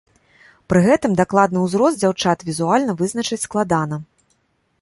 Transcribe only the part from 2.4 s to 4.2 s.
візуальна вызначыць складана.